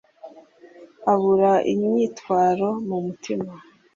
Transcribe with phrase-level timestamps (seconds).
[1.11, 3.51] abura inyitwaro mu mutima